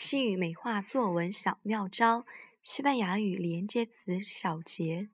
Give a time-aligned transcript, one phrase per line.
[0.00, 2.24] 英语美化作文小妙招，
[2.62, 5.08] 西班牙语连接词小结。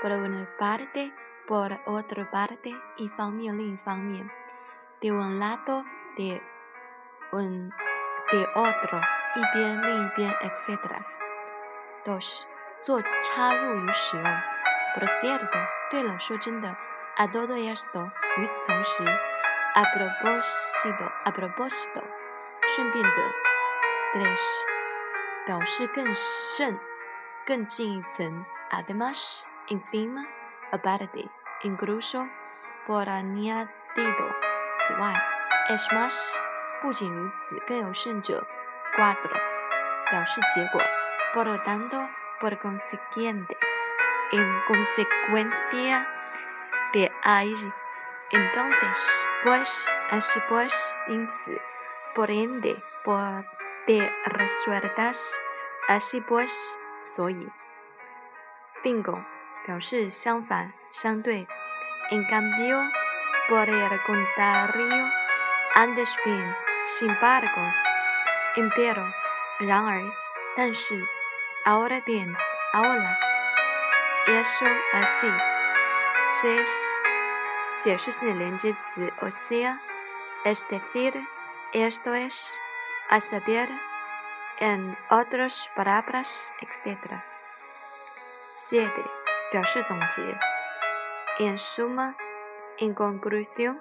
[0.05, 4.29] Por una parte，por otra parte，一方面、另一方面。
[5.01, 5.83] De un lado。
[6.17, 6.43] de
[7.33, 7.69] un
[8.31, 9.01] de otro，
[9.37, 10.77] 一边另一边，etc。
[10.77, 11.05] d
[12.05, 12.45] 都是
[12.83, 14.25] 做插入与使用。
[14.97, 15.49] procedo。
[15.91, 16.69] 对了，说真的
[17.17, 17.63] a d o e m á
[17.93, 19.03] o 与此同时
[19.75, 22.01] a p r o b i d o a p r o b i d
[22.01, 22.05] o
[22.75, 23.11] 顺便的
[24.15, 24.39] ，de más。
[25.45, 26.79] 表示更甚、
[27.45, 28.45] 更近一层。
[28.71, 31.07] a d e m á s i n f i m a b i a r
[31.07, 32.27] t a i n c l u s o
[32.87, 34.31] p o r añadido。
[34.79, 35.13] 此外。
[35.69, 36.41] Es más, más，
[36.83, 38.45] 不仅如此，更有甚者
[38.97, 39.31] ，cuatro
[41.35, 41.97] por lo tanto
[42.41, 43.57] por consiguiente
[44.33, 46.05] en consecuencia
[46.93, 47.55] de ahí.
[48.33, 51.57] Entonces, pues, pues así pues, insi,
[52.15, 53.45] por ende, por
[53.87, 55.41] de resueltas,
[55.89, 57.49] así pues, soy.
[58.83, 59.27] 5.
[62.11, 62.83] en cambio,
[63.49, 65.22] por el contrario,
[66.87, 67.63] sin embargo,
[68.57, 69.07] empero,
[71.65, 72.35] ahora bien,
[72.75, 73.19] ahora,
[74.27, 76.97] eso así, es
[77.79, 77.95] o sea,
[80.45, 81.29] es decir,
[81.75, 82.61] esto es,
[83.09, 83.71] a saber,
[84.59, 86.99] en otras palabras, etc.
[88.51, 88.91] 7.
[91.39, 92.17] en suma,
[92.79, 93.81] en conclusión.